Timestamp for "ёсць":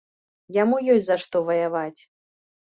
0.95-1.05